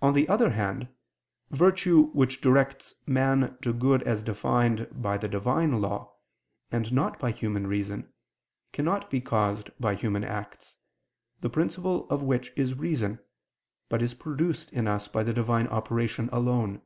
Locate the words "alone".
16.32-16.80